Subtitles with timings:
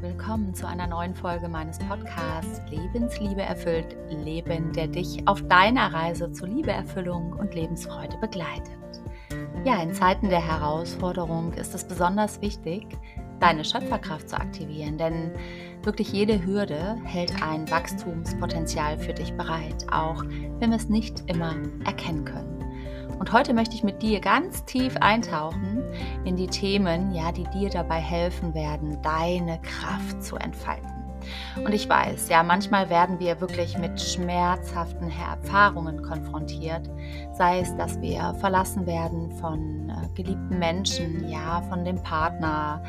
[0.00, 6.30] willkommen zu einer neuen Folge meines Podcasts Lebensliebe erfüllt, Leben, der dich auf deiner Reise
[6.30, 8.78] zur Liebeerfüllung und Lebensfreude begleitet.
[9.64, 12.86] Ja, in Zeiten der Herausforderung ist es besonders wichtig,
[13.40, 15.32] deine Schöpferkraft zu aktivieren, denn
[15.82, 20.22] wirklich jede Hürde hält ein Wachstumspotenzial für dich bereit, auch
[20.60, 22.57] wenn wir es nicht immer erkennen können.
[23.18, 25.82] Und heute möchte ich mit dir ganz tief eintauchen
[26.24, 30.98] in die Themen, ja, die dir dabei helfen werden, deine Kraft zu entfalten.
[31.56, 36.88] Und ich weiß, ja, manchmal werden wir wirklich mit schmerzhaften Erfahrungen konfrontiert.
[37.32, 42.82] Sei es, dass wir verlassen werden von äh, geliebten Menschen, ja, von dem Partner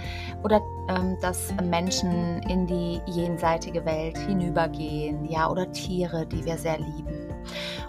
[0.43, 6.77] oder ähm, dass Menschen in die jenseitige Welt hinübergehen, ja, oder Tiere, die wir sehr
[6.77, 7.28] lieben.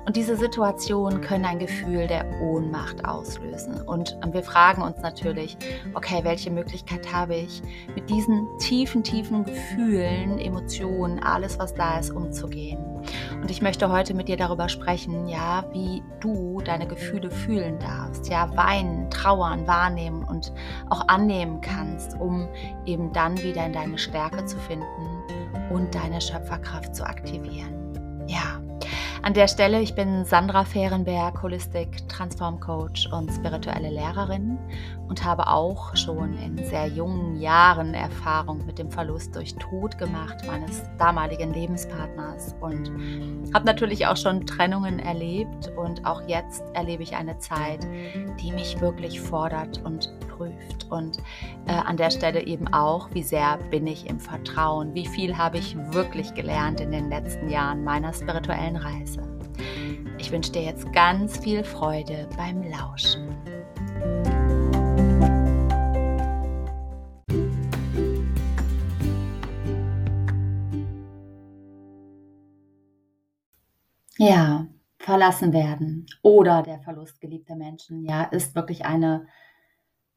[0.07, 3.81] Und diese Situationen können ein Gefühl der Ohnmacht auslösen.
[3.83, 5.57] Und wir fragen uns natürlich,
[5.95, 7.63] okay, welche Möglichkeit habe ich,
[7.95, 12.79] mit diesen tiefen, tiefen Gefühlen, Emotionen, alles, was da ist, umzugehen?
[13.41, 18.29] Und ich möchte heute mit dir darüber sprechen, ja, wie du deine Gefühle fühlen darfst,
[18.29, 20.53] ja, weinen, trauern, wahrnehmen und
[20.91, 22.49] auch annehmen kannst, um
[22.85, 24.87] eben dann wieder in deine Stärke zu finden
[25.71, 28.27] und deine Schöpferkraft zu aktivieren.
[28.27, 28.61] Ja,
[29.23, 34.59] an der Stelle, ich bin Sandra Fehrenberg, Holistic Transform Coach und spirituelle Lehrerin
[35.09, 40.37] und habe auch schon in sehr jungen Jahren Erfahrung mit dem Verlust durch Tod gemacht
[40.47, 42.91] meines damaligen Lebenspartners und
[43.53, 47.87] habe natürlich auch schon Trennungen erlebt und auch jetzt erlebe ich eine Zeit,
[48.41, 51.19] die mich wirklich fordert und prüft und
[51.67, 55.59] äh, an der Stelle eben auch, wie sehr bin ich im Vertrauen, wie viel habe
[55.59, 59.10] ich wirklich gelernt in den letzten Jahren meiner spirituellen Reise.
[60.21, 63.35] Ich wünsche dir jetzt ganz viel Freude beim Lauschen.
[74.19, 74.67] Ja,
[74.99, 79.27] verlassen werden oder der Verlust geliebter Menschen, ja, ist wirklich eine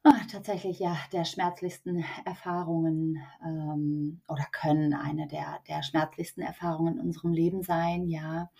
[0.02, 7.00] ach, tatsächlich ja der schmerzlichsten Erfahrungen ähm, oder können eine der, der schmerzlichsten Erfahrungen in
[7.00, 8.50] unserem Leben sein, ja.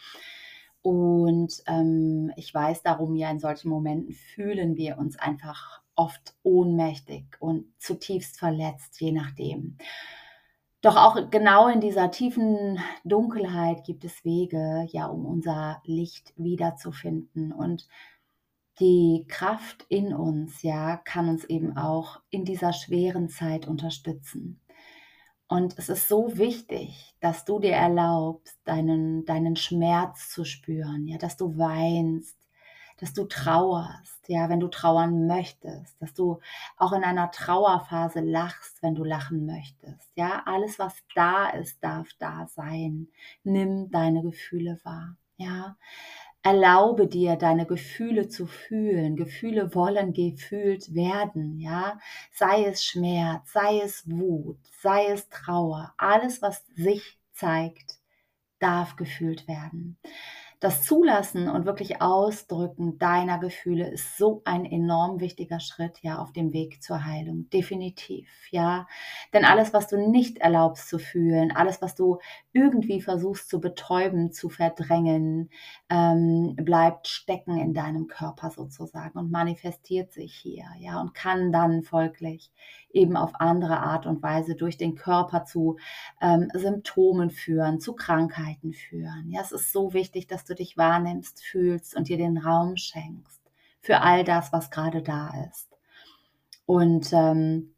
[0.85, 7.25] Und ähm, ich weiß darum, ja, in solchen Momenten fühlen wir uns einfach oft ohnmächtig
[7.41, 9.79] und zutiefst verletzt, je nachdem.
[10.83, 17.51] Doch auch genau in dieser tiefen Dunkelheit gibt es Wege, ja, um unser Licht wiederzufinden.
[17.51, 17.89] Und
[18.79, 24.61] die Kraft in uns, ja, kann uns eben auch in dieser schweren Zeit unterstützen.
[25.55, 31.17] Und es ist so wichtig, dass du dir erlaubst, deinen, deinen Schmerz zu spüren, ja,
[31.17, 32.37] dass du weinst,
[32.99, 36.41] dass du trauerst, ja, wenn du trauern möchtest, dass du
[36.77, 42.09] auch in einer Trauerphase lachst, wenn du lachen möchtest, ja, alles was da ist, darf
[42.19, 43.07] da sein.
[43.45, 45.77] Nimm deine Gefühle wahr, ja.
[46.45, 49.17] Erlaube dir, deine Gefühle zu fühlen.
[49.17, 51.99] Gefühle wollen gefühlt werden, ja.
[52.33, 55.95] Sei es Schmerz, sei es Wut, sei es Trauer.
[55.97, 57.99] Alles, was sich zeigt,
[58.61, 59.99] darf gefühlt werden
[60.65, 66.33] das Zulassen und wirklich Ausdrücken deiner Gefühle ist so ein enorm wichtiger Schritt, ja, auf
[66.33, 67.51] dem Weg zur Heilung.
[67.51, 68.87] Definitiv, ja.
[69.35, 72.19] Denn alles, was du nicht erlaubst zu fühlen, alles, was du
[72.55, 75.51] irgendwie versuchst zu betäuben, zu verdrängen,
[75.91, 81.83] ähm, bleibt stecken in deinem Körper sozusagen und manifestiert sich hier, ja, und kann dann
[81.83, 82.51] folglich
[82.95, 85.77] eben auf andere Art und Weise durch den Körper zu
[86.21, 89.31] ähm, Symptomen führen, zu Krankheiten führen.
[89.31, 93.43] Ja, es ist so wichtig, dass du dich wahrnimmst, fühlst und dir den Raum schenkst
[93.81, 95.69] für all das, was gerade da ist.
[96.67, 97.71] Und ähm,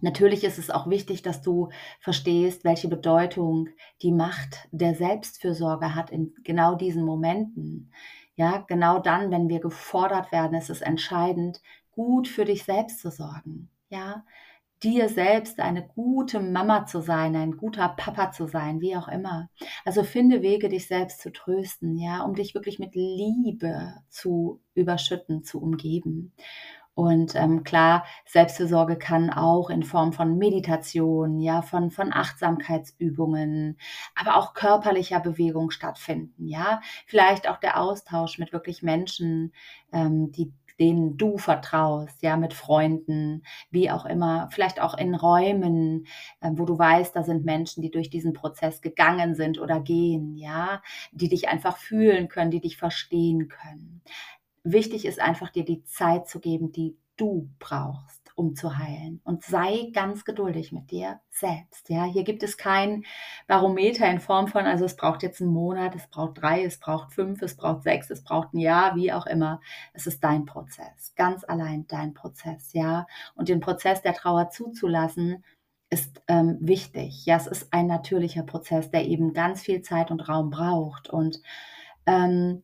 [0.00, 3.68] Natürlich ist es auch wichtig, dass du verstehst, welche Bedeutung
[4.00, 7.92] die Macht der Selbstfürsorge hat in genau diesen Momenten.
[8.36, 11.60] Ja, genau dann, wenn wir gefordert werden, ist es entscheidend,
[11.90, 14.24] gut für dich selbst zu sorgen ja,
[14.82, 19.50] dir selbst eine gute Mama zu sein, ein guter Papa zu sein, wie auch immer.
[19.84, 25.42] Also finde Wege, dich selbst zu trösten, ja, um dich wirklich mit Liebe zu überschütten,
[25.42, 26.32] zu umgeben.
[26.94, 33.78] Und ähm, klar, Selbstfürsorge kann auch in Form von Meditation, ja, von, von Achtsamkeitsübungen,
[34.16, 36.80] aber auch körperlicher Bewegung stattfinden, ja.
[37.06, 39.52] Vielleicht auch der Austausch mit wirklich Menschen,
[39.92, 46.06] ähm, die denen du vertraust, ja, mit Freunden, wie auch immer, vielleicht auch in Räumen,
[46.40, 50.36] äh, wo du weißt, da sind Menschen, die durch diesen Prozess gegangen sind oder gehen,
[50.36, 50.82] ja,
[51.12, 54.02] die dich einfach fühlen können, die dich verstehen können.
[54.64, 59.20] Wichtig ist einfach dir die Zeit zu geben, die du brauchst um zu heilen.
[59.24, 61.88] Und sei ganz geduldig mit dir selbst.
[61.88, 63.04] Ja, hier gibt es kein
[63.48, 67.12] Barometer in Form von, also es braucht jetzt einen Monat, es braucht drei, es braucht
[67.12, 69.60] fünf, es braucht sechs, es braucht ein Jahr, wie auch immer.
[69.92, 73.06] Es ist dein Prozess, ganz allein dein Prozess, ja.
[73.34, 75.44] Und den Prozess der Trauer zuzulassen,
[75.90, 77.24] ist ähm, wichtig.
[77.24, 81.08] Ja, es ist ein natürlicher Prozess, der eben ganz viel Zeit und Raum braucht.
[81.08, 81.40] Und
[82.06, 82.62] ähm,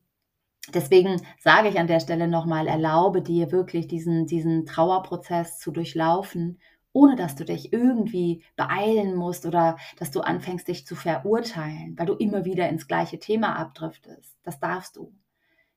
[0.72, 6.60] deswegen sage ich an der Stelle nochmal, erlaube dir wirklich diesen, diesen Trauerprozess zu durchlaufen,
[6.92, 12.06] ohne dass du dich irgendwie beeilen musst oder dass du anfängst, dich zu verurteilen, weil
[12.06, 14.36] du immer wieder ins gleiche Thema abdriftest.
[14.44, 15.12] Das darfst du.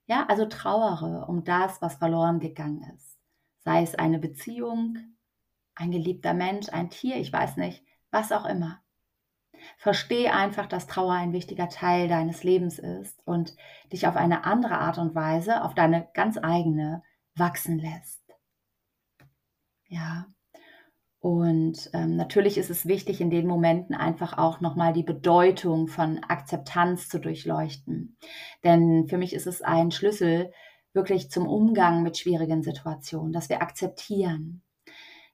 [0.06, 3.18] Ja, also trauere um das, was verloren gegangen ist.
[3.60, 4.98] Sei es eine Beziehung,
[5.76, 8.80] ein geliebter Mensch, ein Tier, ich weiß nicht, was auch immer.
[9.78, 13.56] Versteh einfach, dass Trauer ein wichtiger Teil deines Lebens ist und
[13.92, 17.04] dich auf eine andere Art und Weise, auf deine ganz eigene,
[17.36, 18.24] wachsen lässt.
[19.88, 20.28] Ja.
[21.20, 26.24] Und ähm, natürlich ist es wichtig, in den Momenten einfach auch nochmal die Bedeutung von
[26.24, 28.18] Akzeptanz zu durchleuchten.
[28.64, 30.52] Denn für mich ist es ein Schlüssel
[30.94, 34.62] wirklich zum Umgang mit schwierigen Situationen, dass wir akzeptieren,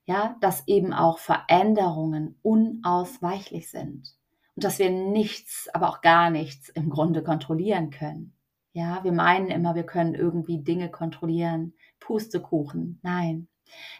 [0.06, 4.14] ja, dass eben auch Veränderungen unausweichlich sind
[4.54, 8.34] und dass wir nichts, aber auch gar nichts im Grunde kontrollieren können.
[8.72, 12.98] Ja, wir meinen immer, wir können irgendwie Dinge kontrollieren, Pustekuchen.
[13.02, 13.48] Nein.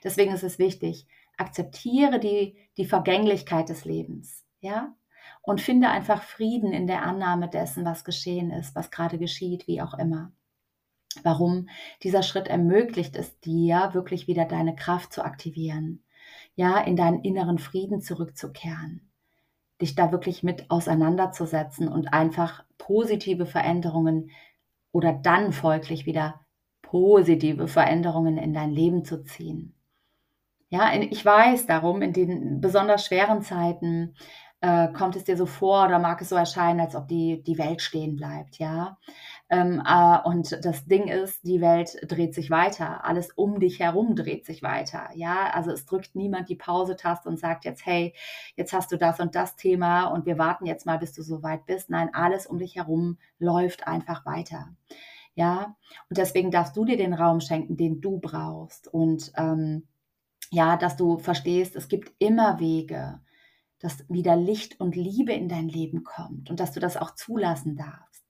[0.02, 1.06] Deswegen ist es wichtig,
[1.36, 4.44] akzeptiere die, die Vergänglichkeit des Lebens.
[4.60, 4.94] Ja,
[5.42, 9.82] und finde einfach Frieden in der Annahme dessen, was geschehen ist, was gerade geschieht, wie
[9.82, 10.32] auch immer.
[11.22, 11.68] Warum
[12.02, 16.02] dieser Schritt ermöglicht es dir, wirklich wieder deine Kraft zu aktivieren,
[16.54, 19.10] ja, in deinen inneren Frieden zurückzukehren,
[19.80, 24.30] dich da wirklich mit auseinanderzusetzen und einfach positive Veränderungen
[24.92, 26.40] oder dann folglich wieder
[26.82, 29.74] positive Veränderungen in dein Leben zu ziehen.
[30.68, 34.14] Ja, ich weiß darum, in den besonders schweren Zeiten
[34.60, 37.58] äh, kommt es dir so vor oder mag es so erscheinen, als ob die, die
[37.58, 38.98] Welt stehen bleibt, ja.
[39.50, 43.04] Ähm, äh, und das Ding ist, die Welt dreht sich weiter.
[43.04, 45.10] Alles um dich herum dreht sich weiter.
[45.14, 48.14] Ja, also es drückt niemand die Pause-Taste und sagt jetzt, hey,
[48.56, 51.42] jetzt hast du das und das Thema und wir warten jetzt mal, bis du so
[51.42, 51.90] weit bist.
[51.90, 54.74] Nein, alles um dich herum läuft einfach weiter.
[55.34, 55.76] Ja,
[56.08, 58.88] und deswegen darfst du dir den Raum schenken, den du brauchst.
[58.88, 59.86] Und ähm,
[60.50, 63.20] ja, dass du verstehst, es gibt immer Wege,
[63.80, 67.76] dass wieder Licht und Liebe in dein Leben kommt und dass du das auch zulassen
[67.76, 68.23] darfst.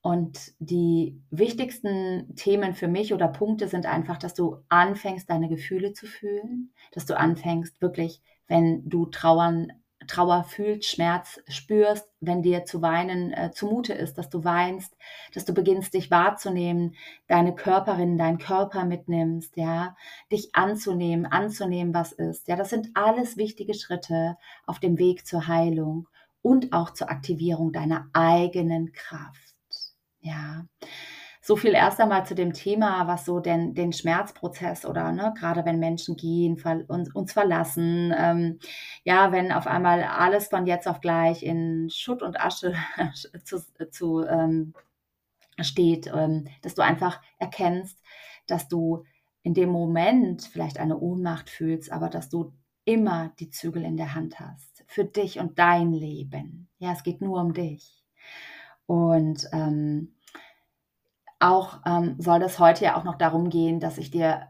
[0.00, 5.92] Und die wichtigsten Themen für mich oder Punkte sind einfach, dass du anfängst, deine Gefühle
[5.92, 9.72] zu fühlen, dass du anfängst, wirklich, wenn du trauern
[10.06, 14.96] Trauer fühlst, Schmerz spürst, wenn dir zu weinen äh, zumute ist, dass du weinst,
[15.34, 16.94] dass du beginnst, dich wahrzunehmen,
[17.26, 19.96] deine Körperin, deinen Körper mitnimmst, ja,
[20.32, 22.48] dich anzunehmen, anzunehmen, was ist.
[22.48, 24.36] Ja, das sind alles wichtige Schritte
[24.66, 26.08] auf dem Weg zur Heilung
[26.42, 29.47] und auch zur Aktivierung deiner eigenen Kraft.
[30.20, 30.66] Ja.
[31.40, 35.64] So viel erst einmal zu dem Thema, was so den, den Schmerzprozess oder ne, gerade
[35.64, 38.58] wenn Menschen gehen, ver, uns, uns verlassen, ähm,
[39.04, 42.74] ja, wenn auf einmal alles von jetzt auf gleich in Schutt und Asche
[43.44, 44.74] zu, zu ähm,
[45.60, 47.98] steht, ähm, dass du einfach erkennst,
[48.46, 49.04] dass du
[49.42, 52.52] in dem Moment vielleicht eine Ohnmacht fühlst, aber dass du
[52.84, 56.68] immer die Zügel in der Hand hast für dich und dein Leben.
[56.78, 58.02] Ja, es geht nur um dich.
[58.88, 60.14] Und ähm,
[61.40, 64.48] auch ähm, soll das heute ja auch noch darum gehen, dass ich dir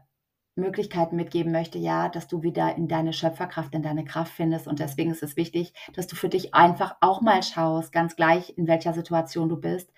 [0.55, 4.65] Möglichkeiten mitgeben möchte, ja, dass du wieder in deine Schöpferkraft, in deine Kraft findest.
[4.65, 8.57] Und deswegen ist es wichtig, dass du für dich einfach auch mal schaust, ganz gleich
[8.57, 9.91] in welcher Situation du bist,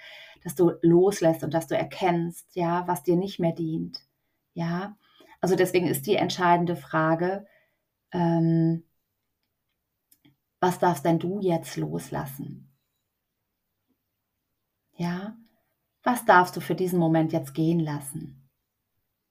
[0.44, 4.00] dass du loslässt und dass du erkennst, ja, was dir nicht mehr dient.
[4.56, 4.98] Ja,
[5.40, 7.46] also deswegen ist die entscheidende Frage,
[8.12, 8.84] ähm,
[10.60, 12.71] was darfst denn du jetzt loslassen?
[15.02, 15.36] Ja,
[16.04, 18.48] was darfst du für diesen Moment jetzt gehen lassen?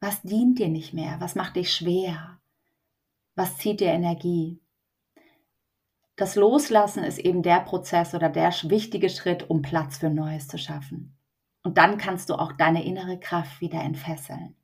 [0.01, 1.21] Was dient dir nicht mehr?
[1.21, 2.41] Was macht dich schwer?
[3.37, 4.61] Was zieht dir Energie?
[6.17, 10.59] Das Loslassen ist eben der Prozess oder der wichtige Schritt, um Platz für Neues zu
[10.59, 11.17] schaffen.
[11.63, 14.57] Und dann kannst du auch deine innere Kraft wieder entfesseln.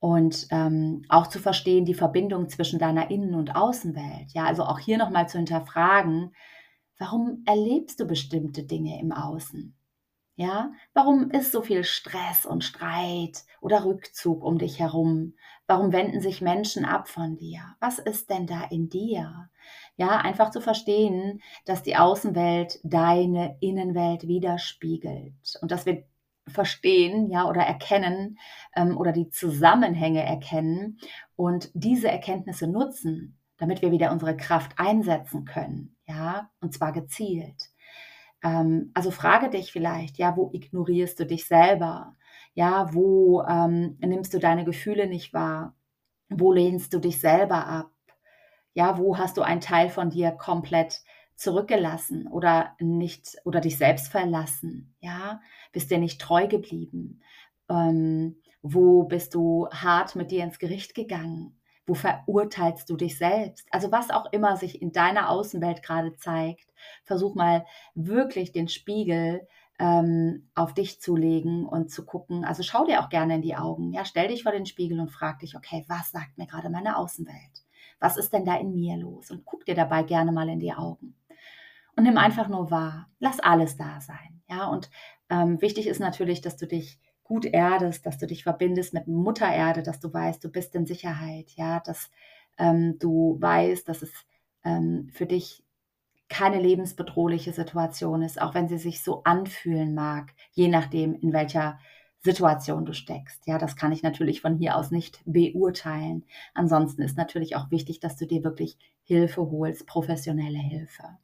[0.00, 4.32] Und ähm, auch zu verstehen die Verbindung zwischen deiner Innen- und Außenwelt.
[4.32, 6.34] Ja, also auch hier nochmal zu hinterfragen,
[6.98, 9.76] warum erlebst du bestimmte Dinge im Außen?
[10.36, 15.34] Ja, warum ist so viel Stress und Streit oder Rückzug um dich herum?
[15.66, 17.60] Warum wenden sich Menschen ab von dir?
[17.80, 19.50] Was ist denn da in dir?
[19.96, 26.04] Ja, einfach zu verstehen, dass die Außenwelt deine Innenwelt widerspiegelt und dass wir
[26.48, 28.38] verstehen, ja, oder erkennen
[28.74, 30.98] ähm, oder die Zusammenhänge erkennen
[31.36, 37.71] und diese Erkenntnisse nutzen, damit wir wieder unsere Kraft einsetzen können, ja, und zwar gezielt.
[38.42, 42.16] Ähm, also frage dich vielleicht, ja, wo ignorierst du dich selber?
[42.54, 45.74] Ja, wo ähm, nimmst du deine Gefühle nicht wahr?
[46.28, 47.90] Wo lehnst du dich selber ab?
[48.74, 51.02] Ja, wo hast du einen Teil von dir komplett
[51.36, 54.94] zurückgelassen oder nicht oder dich selbst verlassen?
[55.00, 55.40] Ja,
[55.72, 57.22] bist dir nicht treu geblieben?
[57.68, 61.60] Ähm, wo bist du hart mit dir ins Gericht gegangen?
[61.86, 63.66] Wo verurteilst du dich selbst?
[63.70, 66.72] Also was auch immer sich in deiner Außenwelt gerade zeigt,
[67.04, 69.46] versuch mal wirklich den Spiegel
[69.78, 72.44] ähm, auf dich zu legen und zu gucken.
[72.44, 73.92] Also schau dir auch gerne in die Augen.
[73.92, 76.96] Ja, stell dich vor den Spiegel und frag dich, okay, was sagt mir gerade meine
[76.96, 77.64] Außenwelt?
[77.98, 79.30] Was ist denn da in mir los?
[79.30, 81.16] Und guck dir dabei gerne mal in die Augen.
[81.96, 83.08] Und nimm einfach nur wahr.
[83.18, 84.42] Lass alles da sein.
[84.48, 84.90] Ja, und
[85.30, 87.00] ähm, wichtig ist natürlich, dass du dich
[87.32, 90.84] gut erdest, dass du dich verbindest mit Mutter Erde, dass du weißt, du bist in
[90.84, 92.10] Sicherheit, ja, dass
[92.58, 94.12] ähm, du weißt, dass es
[94.64, 95.64] ähm, für dich
[96.28, 101.78] keine lebensbedrohliche Situation ist, auch wenn sie sich so anfühlen mag, je nachdem, in welcher
[102.20, 103.46] Situation du steckst.
[103.46, 106.26] Ja, das kann ich natürlich von hier aus nicht beurteilen.
[106.52, 111.16] Ansonsten ist natürlich auch wichtig, dass du dir wirklich Hilfe holst, professionelle Hilfe.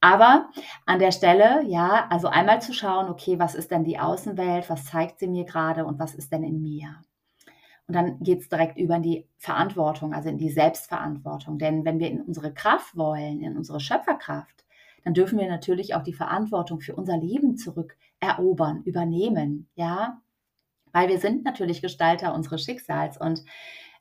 [0.00, 0.50] Aber
[0.86, 4.84] an der Stelle, ja, also einmal zu schauen, okay, was ist denn die Außenwelt, was
[4.84, 7.02] zeigt sie mir gerade und was ist denn in mir?
[7.88, 11.58] Und dann geht es direkt über in die Verantwortung, also in die Selbstverantwortung.
[11.58, 14.64] Denn wenn wir in unsere Kraft wollen, in unsere Schöpferkraft,
[15.04, 20.20] dann dürfen wir natürlich auch die Verantwortung für unser Leben zurückerobern, übernehmen, ja,
[20.92, 23.42] weil wir sind natürlich Gestalter unseres Schicksals und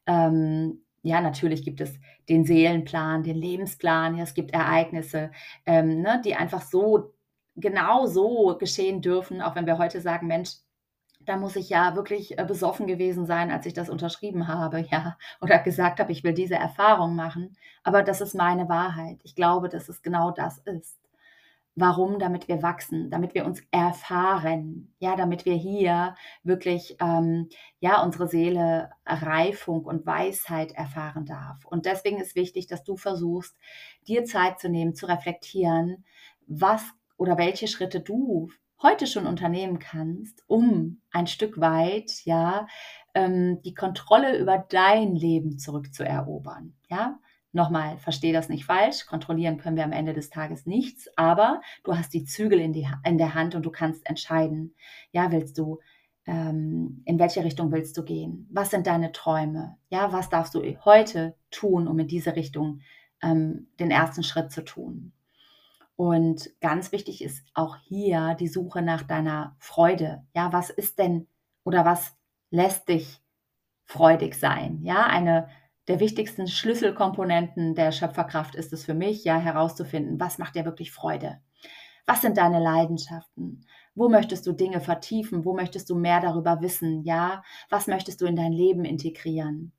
[0.06, 2.00] ähm, ja, natürlich gibt es
[2.30, 5.32] den Seelenplan, den Lebensplan, ja, es gibt Ereignisse,
[5.66, 7.14] ähm, ne, die einfach so
[7.56, 10.58] genau so geschehen dürfen, auch wenn wir heute sagen, Mensch,
[11.22, 15.18] da muss ich ja wirklich äh, besoffen gewesen sein, als ich das unterschrieben habe, ja,
[15.42, 17.58] oder gesagt habe, ich will diese Erfahrung machen.
[17.84, 19.20] Aber das ist meine Wahrheit.
[19.24, 20.98] Ich glaube, dass es genau das ist.
[21.80, 22.18] Warum?
[22.18, 28.28] Damit wir wachsen, damit wir uns erfahren, ja, damit wir hier wirklich, ähm, ja, unsere
[28.28, 31.66] Seele Reifung und Weisheit erfahren darf.
[31.66, 33.56] Und deswegen ist wichtig, dass du versuchst,
[34.08, 36.04] dir Zeit zu nehmen, zu reflektieren,
[36.48, 36.84] was
[37.16, 38.50] oder welche Schritte du
[38.82, 42.66] heute schon unternehmen kannst, um ein Stück weit, ja,
[43.14, 47.20] ähm, die Kontrolle über dein Leben zurückzuerobern, ja.
[47.58, 49.08] Nochmal, verstehe das nicht falsch.
[49.08, 52.88] Kontrollieren können wir am Ende des Tages nichts, aber du hast die Zügel in, die,
[53.04, 54.76] in der Hand und du kannst entscheiden.
[55.12, 55.80] Ja, willst du,
[56.28, 58.48] ähm, in welche Richtung willst du gehen?
[58.52, 59.76] Was sind deine Träume?
[59.90, 62.82] Ja, was darfst du heute tun, um in diese Richtung
[63.24, 65.14] ähm, den ersten Schritt zu tun?
[65.96, 70.24] Und ganz wichtig ist auch hier die Suche nach deiner Freude.
[70.36, 71.26] Ja, was ist denn
[71.64, 72.16] oder was
[72.52, 73.20] lässt dich
[73.86, 74.84] freudig sein?
[74.84, 75.50] Ja, eine
[75.88, 80.92] der wichtigsten Schlüsselkomponenten der Schöpferkraft ist es für mich, ja, herauszufinden, was macht dir wirklich
[80.92, 81.40] Freude?
[82.06, 83.66] Was sind deine Leidenschaften?
[83.96, 85.44] Wo möchtest du Dinge vertiefen?
[85.44, 87.04] Wo möchtest du mehr darüber wissen?
[87.04, 89.74] Ja, was möchtest du in dein Leben integrieren?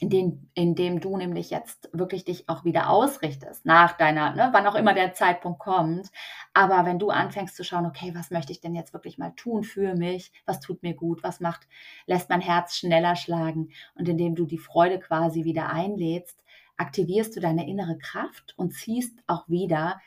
[0.00, 4.74] Indem, indem du nämlich jetzt wirklich dich auch wieder ausrichtest nach deiner, ne, wann auch
[4.74, 6.10] immer der Zeitpunkt kommt.
[6.52, 9.64] Aber wenn du anfängst zu schauen, okay, was möchte ich denn jetzt wirklich mal tun
[9.64, 10.32] für mich?
[10.46, 11.22] Was tut mir gut?
[11.22, 11.68] Was macht,
[12.06, 13.70] lässt mein Herz schneller schlagen?
[13.94, 16.42] Und indem du die Freude quasi wieder einlädst,
[16.76, 20.00] aktivierst du deine innere Kraft und ziehst auch wieder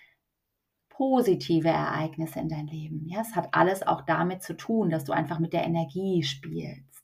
[0.89, 3.07] positive Ereignisse in dein Leben.
[3.07, 6.96] Ja, es hat alles auch damit zu tun, dass du einfach mit der Energie spielst.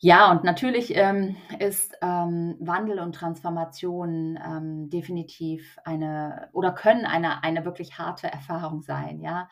[0.00, 7.42] Ja, und natürlich ähm, ist ähm, Wandel und Transformation ähm, definitiv eine oder können eine,
[7.42, 9.48] eine wirklich harte Erfahrung sein, ja.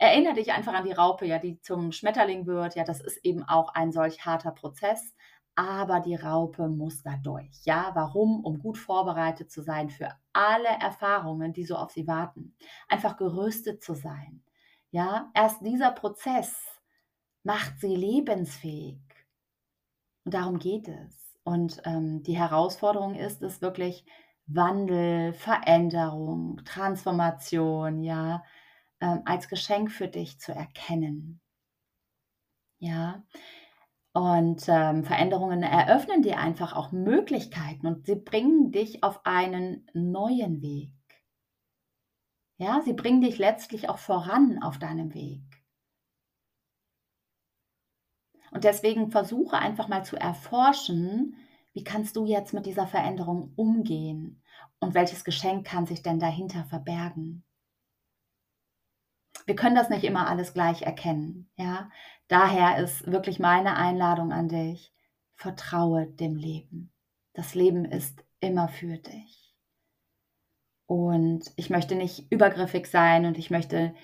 [0.00, 2.76] Erinnere dich einfach an die Raupe, ja, die zum Schmetterling wird.
[2.76, 5.14] Ja, das ist eben auch ein solch harter Prozess.
[5.56, 7.50] Aber die Raupe muss da durch.
[7.64, 8.44] Ja, warum?
[8.44, 12.54] Um gut vorbereitet zu sein für alle Erfahrungen, die so auf sie warten.
[12.88, 14.44] Einfach gerüstet zu sein.
[14.92, 16.56] Ja, erst dieser Prozess
[17.42, 19.00] macht sie lebensfähig.
[20.28, 21.38] Und darum geht es.
[21.42, 24.04] Und ähm, die Herausforderung ist es wirklich
[24.44, 28.44] Wandel, Veränderung, Transformation, ja,
[29.00, 31.40] ähm, als Geschenk für dich zu erkennen.
[32.78, 33.22] Ja,
[34.12, 40.60] und ähm, Veränderungen eröffnen dir einfach auch Möglichkeiten und sie bringen dich auf einen neuen
[40.60, 40.92] Weg.
[42.58, 45.47] Ja, sie bringen dich letztlich auch voran auf deinem Weg.
[48.50, 51.36] Und deswegen versuche einfach mal zu erforschen,
[51.72, 54.42] wie kannst du jetzt mit dieser Veränderung umgehen
[54.80, 57.44] und welches Geschenk kann sich denn dahinter verbergen.
[59.46, 61.50] wir können das nicht immer alles gleich erkennen.
[61.56, 61.90] Ja,
[62.28, 64.92] daher ist wirklich meine Einladung an dich:
[65.36, 66.92] Vertraue dem Leben.
[67.32, 69.54] Das Leben ist immer für dich.
[70.86, 73.94] Und ich möchte nicht übergriffig sein und ich möchte,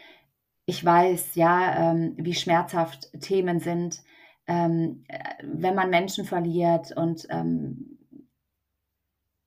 [0.67, 4.03] ich weiß, ja, ähm, wie schmerzhaft Themen sind,
[4.47, 7.99] ähm, äh, wenn man Menschen verliert und ähm,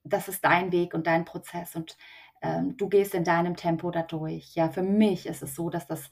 [0.04, 1.96] das ist dein Weg und dein Prozess und
[2.42, 4.54] ähm, du gehst in deinem Tempo dadurch.
[4.54, 6.10] Ja, für mich ist es so, dass das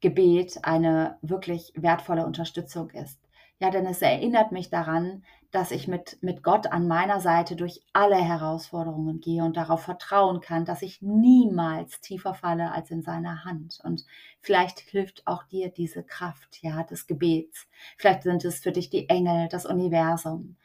[0.00, 3.25] Gebet eine wirklich wertvolle Unterstützung ist.
[3.58, 7.80] Ja, denn es erinnert mich daran, dass ich mit, mit Gott an meiner Seite durch
[7.94, 13.46] alle Herausforderungen gehe und darauf vertrauen kann, dass ich niemals tiefer falle als in seiner
[13.46, 13.80] Hand.
[13.82, 14.04] Und
[14.42, 17.66] vielleicht hilft auch dir diese Kraft, ja, des Gebets.
[17.96, 20.56] Vielleicht sind es für dich die Engel, das Universum.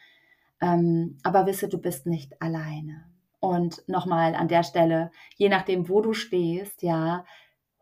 [0.59, 3.05] Ähm, aber wisse, du bist nicht alleine.
[3.39, 7.25] Und nochmal an der Stelle, je nachdem, wo du stehst, ja,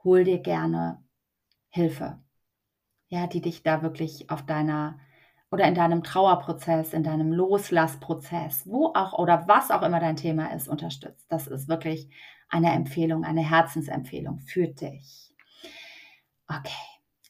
[0.04, 1.04] hol dir gerne
[1.70, 2.20] Hilfe.
[3.10, 5.00] Ja, die dich da wirklich auf deiner
[5.52, 10.54] oder in deinem Trauerprozess, in deinem Loslassprozess, wo auch oder was auch immer dein Thema
[10.54, 11.26] ist, unterstützt.
[11.30, 12.10] Das ist wirklich
[12.50, 15.34] eine Empfehlung, eine Herzensempfehlung für dich.
[16.48, 16.70] Okay,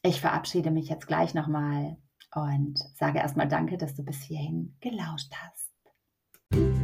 [0.02, 1.96] ich verabschiede mich jetzt gleich nochmal
[2.34, 6.79] und sage erstmal Danke, dass du bis hierhin gelauscht hast.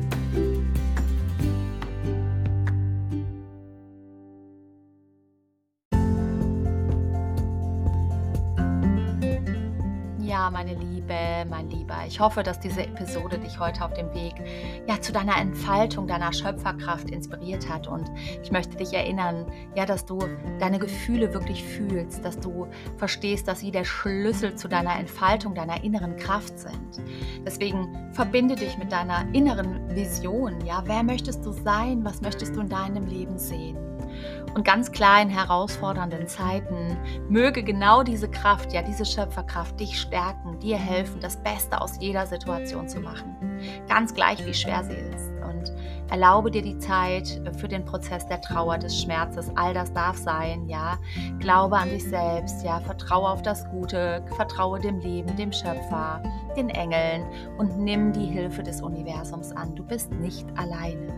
[10.50, 11.14] Meine Liebe,
[11.48, 14.34] mein Lieber, ich hoffe, dass diese Episode dich heute auf dem Weg
[14.86, 17.88] ja, zu deiner Entfaltung, deiner Schöpferkraft inspiriert hat.
[17.88, 18.10] Und
[18.42, 20.18] ich möchte dich erinnern, ja, dass du
[20.60, 25.82] deine Gefühle wirklich fühlst, dass du verstehst, dass sie der Schlüssel zu deiner Entfaltung, deiner
[25.82, 27.02] inneren Kraft sind.
[27.44, 30.64] Deswegen verbinde dich mit deiner inneren Vision.
[30.64, 32.04] Ja, wer möchtest du sein?
[32.04, 33.95] Was möchtest du in deinem Leben sehen?
[34.54, 36.96] Und ganz klar in herausfordernden Zeiten
[37.28, 42.26] möge genau diese Kraft, ja diese Schöpferkraft dich stärken, dir helfen, das Beste aus jeder
[42.26, 43.36] Situation zu machen.
[43.88, 45.30] Ganz gleich, wie schwer sie ist.
[45.42, 45.72] Und
[46.10, 49.50] erlaube dir die Zeit für den Prozess der Trauer, des Schmerzes.
[49.56, 50.98] All das darf sein, ja.
[51.38, 52.80] Glaube an dich selbst, ja.
[52.80, 56.22] Vertraue auf das Gute, vertraue dem Leben, dem Schöpfer,
[56.56, 57.24] den Engeln
[57.58, 59.74] und nimm die Hilfe des Universums an.
[59.74, 61.14] Du bist nicht alleine.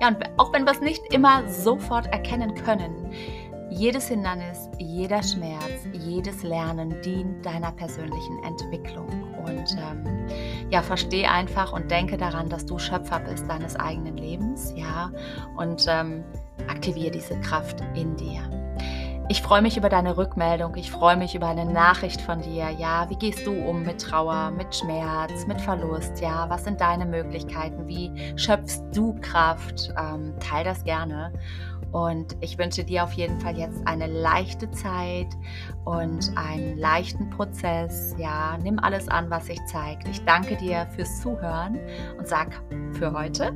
[0.00, 3.10] Ja, und auch wenn wir es nicht immer sofort erkennen können,
[3.70, 9.08] jedes Hindernis, jeder Schmerz, jedes Lernen dient deiner persönlichen Entwicklung.
[9.44, 10.26] Und ähm,
[10.70, 15.10] ja, versteh einfach und denke daran, dass du Schöpfer bist deines eigenen Lebens, ja,
[15.56, 16.24] und ähm,
[16.68, 18.42] aktiviere diese Kraft in dir.
[19.30, 20.74] Ich freue mich über deine Rückmeldung.
[20.76, 22.70] Ich freue mich über eine Nachricht von dir.
[22.70, 26.18] Ja, wie gehst du um mit Trauer, mit Schmerz, mit Verlust?
[26.22, 27.86] Ja, was sind deine Möglichkeiten?
[27.86, 29.92] Wie schöpfst du Kraft?
[29.98, 31.30] Ähm, teil das gerne.
[31.92, 35.28] Und ich wünsche dir auf jeden Fall jetzt eine leichte Zeit
[35.84, 38.14] und einen leichten Prozess.
[38.18, 40.06] Ja, nimm alles an, was sich zeigt.
[40.08, 41.78] Ich danke dir fürs Zuhören
[42.18, 43.52] und sag für heute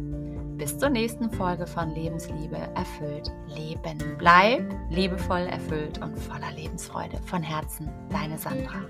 [0.63, 3.99] bis zur nächsten Folge von Lebensliebe erfüllt Leben.
[4.19, 7.19] Bleib liebevoll erfüllt und voller Lebensfreude.
[7.27, 8.83] Von Herzen, deine Sandra.